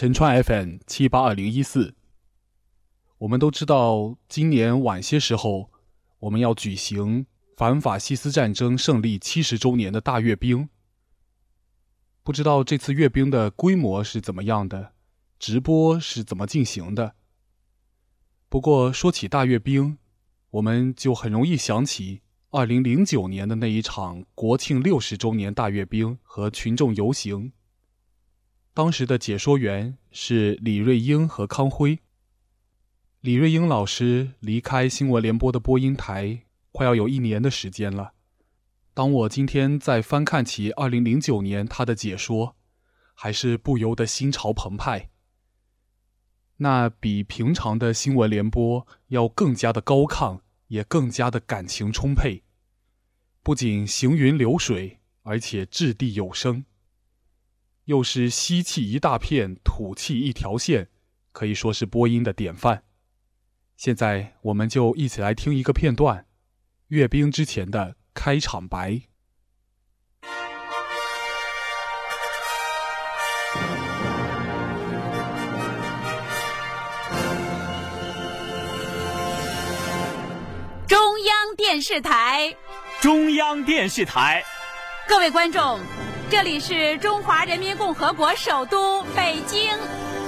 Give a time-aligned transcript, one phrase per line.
[0.00, 1.94] 陈川 FM 七八二零一四。
[3.18, 5.70] 我们都知道，今年晚些时候，
[6.20, 10.70] 我们要举行反法西斯战争胜利七十周年的大阅兵。
[12.22, 14.94] 不知道这次阅兵的规模是怎么样的，
[15.38, 17.14] 直播是怎么进行的。
[18.48, 19.98] 不过说起大阅兵，
[20.52, 27.52] 我们就很容易想起二零零九年的那一场国庆六十周年大阅兵和群众游行。
[28.72, 31.98] 当时的解说员是李瑞英和康辉。
[33.20, 38.12] 李瑞英老师离开新闻联播的播音台快要有一年的时间了。
[38.94, 42.56] 当我今天再翻看起二零零九年他的解说，
[43.14, 45.10] 还是不由得心潮澎湃。
[46.58, 52.44] 那比平常的新闻联播要更加的高亢，也更加的感情充沛。
[53.42, 56.64] 不仅行云流水，而且掷地有声。
[57.90, 60.88] 又是吸气一大片，吐气一条线，
[61.32, 62.84] 可以说是播音的典范。
[63.76, 66.24] 现在，我们就一起来听一个片段，
[66.86, 69.00] 阅兵之前的开场白。
[80.86, 82.54] 中央电视台，
[83.00, 84.44] 中央电视台，
[85.08, 85.80] 各位观众。
[86.30, 89.68] 这里是中华人民共和国首都北京，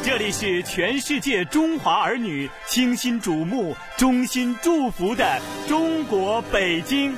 [0.02, 7.16] 这里是全世界中华儿女倾心瞩目、衷心祝福的中国北京。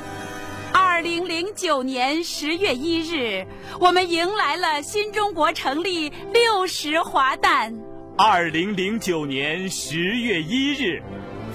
[0.71, 3.47] 二零零九年十月一日，
[3.81, 7.75] 我们迎来了新中国成立六十华诞。
[8.19, 11.03] 二零零九年十月一日，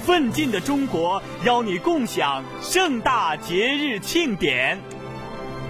[0.03, 4.79] 奋进的中国邀你共享盛大节日庆典。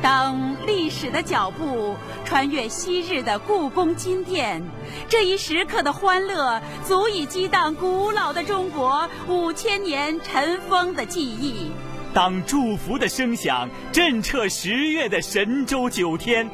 [0.01, 4.63] 当历史的脚步穿越昔日的故宫金殿，
[5.09, 11.71] 这一时刻的欢乐足以激荡古老的中国五千年尘封的记忆。
[12.13, 16.49] 当祝福的声响震彻十月的神州九天，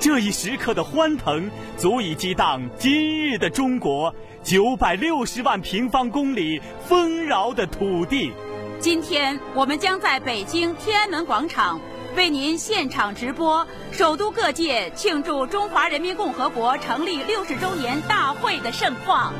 [0.00, 8.32] 这一时刻的欢腾足以激荡今日的中国九百六十万平方公里丰饶的土地。
[8.80, 11.80] 今天，我们将在北京天安门广场。
[12.16, 19.32] 为您现场直播首都各界庆祝中华人民共和国成立六十周年大会的盛况。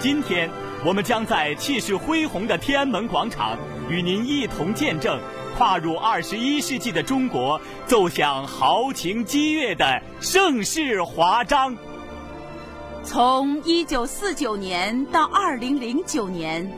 [0.00, 0.50] 今天，
[0.84, 3.56] 我们将在气势恢宏的天安门广场，
[3.88, 5.18] 与您一同见证
[5.56, 11.76] 跨入二十一世纪的中国奏响豪情激越的盛世华章。
[13.02, 16.70] 从一九四九年到二零零九年，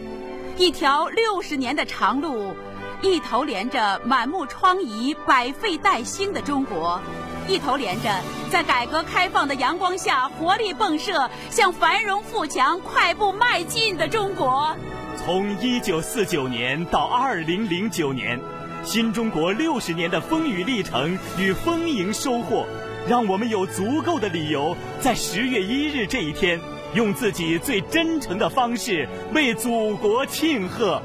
[0.59, 2.55] 一条六十年的长路。
[3.01, 7.01] 一头连着满目疮痍、百废待兴的中国，
[7.47, 8.11] 一头连着
[8.51, 14.75] 在改革开放的阳光下活力迸射、向繁荣富强快步迈进的中国。
[15.17, 18.41] 从一九四九年到二零零九年，
[18.83, 22.67] 新中国六十年的风雨历程与丰盈收获，
[23.09, 26.61] 让我们有足够的理由在十月一日这一天，
[26.95, 31.01] 用自己最真诚的方式为祖国庆贺。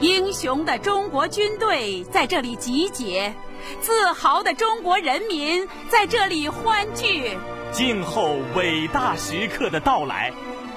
[0.00, 3.34] 英雄的中国军队在这里集结，
[3.82, 7.36] 自豪的中国人民在这里欢聚。
[7.70, 10.32] 静候伟大时刻的到来，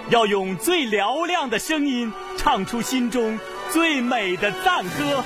[0.09, 3.39] 要用最嘹亮的声音唱出心中
[3.71, 5.23] 最美的赞歌。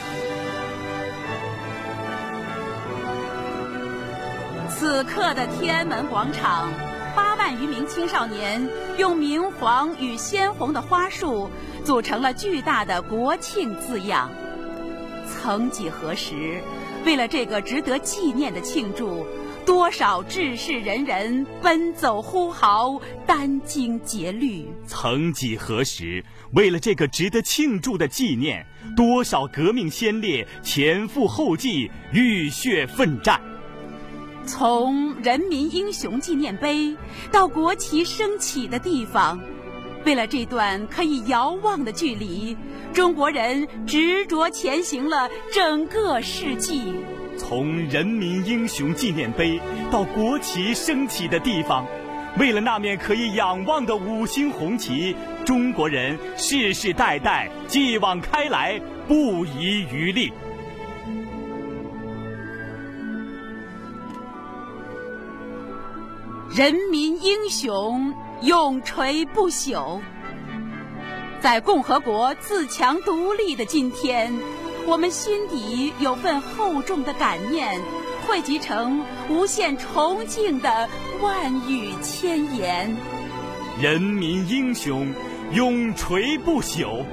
[4.70, 6.97] 此刻的天安门广场，八
[7.48, 11.50] 万余名青少年用明黄与鲜红的花束。
[11.86, 14.30] 组成了巨大的国庆字样。
[15.26, 16.62] 曾几何时，
[17.06, 19.26] 为了这个值得纪念的庆祝，
[19.66, 24.68] 多少志士仁人奔走呼号，殚精竭虑。
[24.86, 26.22] 曾几何时，
[26.52, 33.40] 为了这个值得庆祝的纪念，多少革命先烈前赴后继，浴血奋战。
[34.48, 36.96] 从人民英雄纪念碑
[37.32, 39.40] 到国旗升起的地方。
[40.06, 42.56] 为了这段可以遥望的距离，
[42.94, 46.94] 中国人执着前行了整个世纪。
[47.38, 49.60] 从人民英雄纪念碑
[49.92, 51.86] 到国旗升起的地方，
[52.40, 55.14] 为了那面可以仰望的五星红旗，
[55.46, 58.80] 中国人世世代代继往开来，
[59.10, 60.32] 不遗余力。
[66.58, 68.12] 人民英雄。
[68.42, 70.02] 永垂不朽。
[71.40, 74.34] 在共和国自强独立的今天，
[74.88, 77.80] 我们心底有份厚重的感念，
[78.26, 80.90] 汇集成无限崇敬的
[81.22, 82.92] 万语千言。
[83.80, 85.14] 人民英雄，
[85.54, 87.06] 永垂不朽。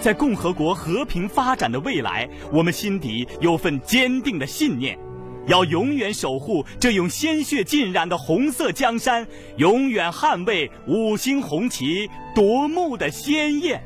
[0.00, 4.98] 在共和国和平发展的未来，我们心底有份坚定的信念，
[5.46, 9.26] 要永远守护这用鲜血浸染的红色江山，
[9.56, 13.82] 永远捍卫五星红旗夺目的鲜艳，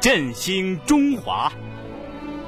[0.00, 1.52] 振兴中华。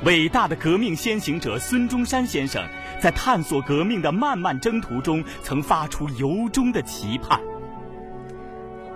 [0.05, 2.63] 伟大的革命先行者孙中山先生，
[3.01, 7.41] 在探索革命的漫漫征途中，曾发出由衷的期盼。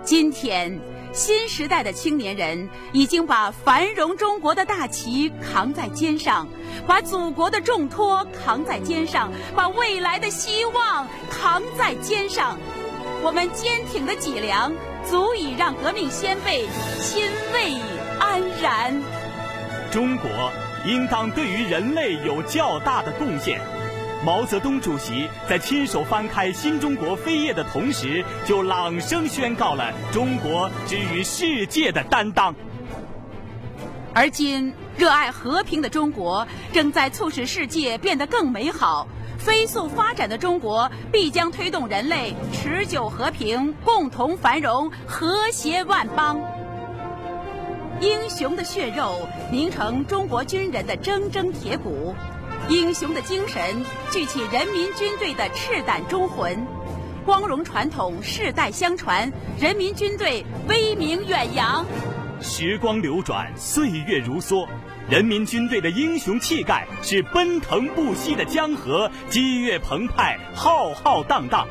[0.03, 0.79] 今天，
[1.13, 6.47] 新时代的青年人已经把繁荣中国的大旗扛在肩上，
[6.87, 12.57] 把祖国的重托扛在肩上，把未来的希望扛在肩上。
[13.23, 14.73] 我们坚挺的脊梁，
[15.07, 16.65] 足以让革命先辈
[16.99, 17.75] 欣慰
[18.19, 19.01] 安然。
[19.91, 20.29] 中国。
[20.83, 23.61] 应当对于人类有较大的贡献。
[24.23, 32.53] 毛泽东主席在亲手翻开新中国扉页的同时，就朗声宣告了中国之于世界的担当。
[34.13, 39.07] 而今，热爱和平的中国正在促使世界变得更美好。
[39.39, 46.39] 飞速发展的中国必将推动人类持久和平、共同繁荣、和谐万邦。
[47.99, 52.13] 英雄的血肉凝成中国军人的铮铮铁骨，
[52.69, 56.65] 英雄的精神聚起人民军队的赤胆忠魂，
[57.25, 61.85] 光荣传统世代相传，人民军队威名远扬。
[62.39, 64.67] 时光流转，岁月如梭，
[65.09, 71.67] 人民军队的英雄气概是奔腾不息的江河，激越澎湃，浩浩荡荡。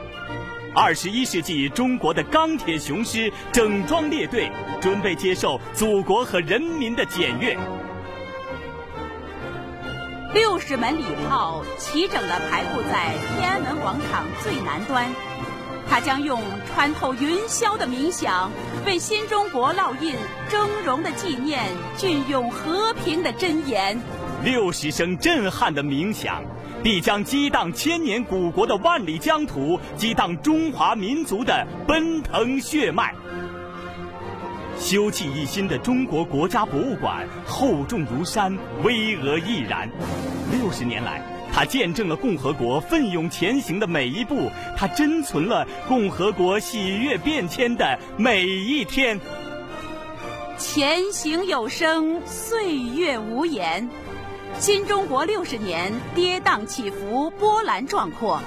[0.74, 4.50] 二十一世纪中国的钢铁雄狮整装列队，
[4.80, 7.56] 准备接受祖国和人民的检阅。
[10.32, 15.06] 六十门礼炮齐整地排布在天安门广场最南端，
[15.88, 16.40] 它将用
[16.72, 18.50] 穿透云霄的鸣响，
[18.86, 20.14] 为新中国烙印
[20.48, 21.64] 峥嵘的纪念，
[21.98, 24.00] 隽永和平的箴言。
[24.44, 26.42] 六十声震撼的鸣响。
[26.82, 33.14] 必将激荡千年古国的万里疆土，激荡中华民族的奔腾血脉。
[34.90, 39.88] 修葺一新的中国国家博物馆厚重如山，巍峨毅然。
[40.50, 41.22] 六十年来，
[41.52, 49.20] 它见证了共和国奋勇前行的每一步，它珍存了共和国喜悦变迁的每一天。
[50.58, 53.88] 前行有声，岁月无言。
[54.58, 58.42] 新中国六十年，跌宕起伏，波澜壮阔。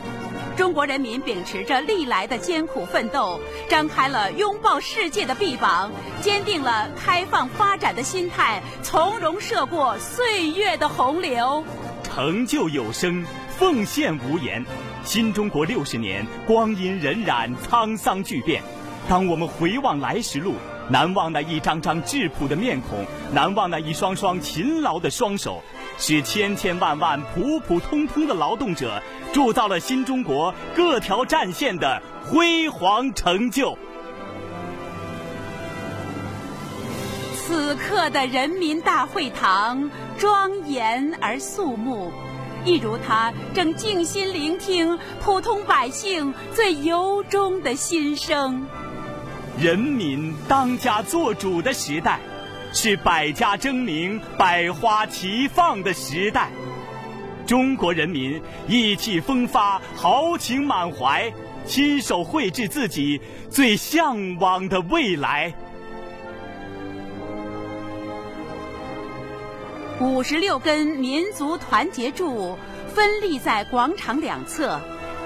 [0.55, 5.91] 中国人民秉持着历来的艰苦奋斗，张开了拥抱世界的臂膀，
[6.21, 11.63] 坚定了开放发展的心态，从容涉过岁月的洪流。
[12.03, 13.25] 成就有声，
[13.57, 14.63] 奉献无言。
[15.03, 18.61] 新中国六十年，光阴荏苒，沧桑巨变。
[19.09, 20.53] 当我们回望来时路，
[20.87, 25.63] 难忘那一张张质朴的面孔，难忘那一双双勤劳的双手。
[25.97, 29.01] 是千千万万普普通通的劳动者
[29.31, 33.77] 铸造了新中国各条战线的辉煌成就。
[37.35, 42.11] 此刻的人民大会堂庄严而肃穆，
[42.65, 48.65] 一如他正静心聆听普通百姓最由衷的心声。
[49.59, 52.19] 人民当家作主的时代。
[52.73, 56.49] 是百家争鸣、百花齐放的时代，
[57.45, 61.31] 中国人民意气风发、豪情满怀，
[61.67, 65.53] 亲手绘制自己最向往的未来。
[70.01, 72.57] 五十六根民族团结柱
[72.93, 74.81] 分立在广场两侧，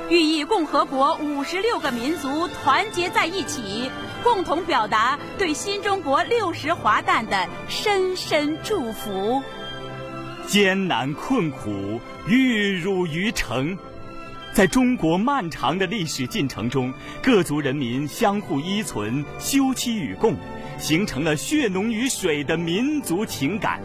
[0.09, 3.91] 寓意共和国五十六个民族团结在一起。
[4.23, 9.41] 共同表达对新中国六十华诞的深深祝福。
[10.47, 13.77] 艰难困苦，玉汝于成。
[14.53, 20.35] 在中国漫长的历史进程中，各族人民相互依存、休戚与共，
[20.79, 23.79] 形成了血浓于水的民族情感。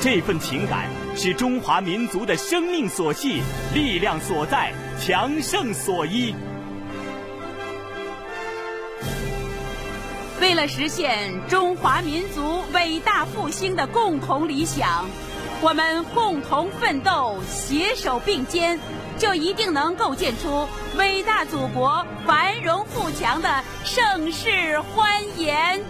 [0.00, 3.40] 这份情感是中华民族的生命所系、
[3.72, 4.70] 力量所在、
[5.00, 6.34] 强盛所依。
[10.38, 15.08] 为了实现中华民族伟大复兴的共同理想，
[15.62, 18.78] 我们共同奋斗，携手并肩，
[19.16, 20.68] 就一定能构建出
[20.98, 25.08] 伟大祖国繁荣富强的盛世欢
[25.38, 25.80] 颜。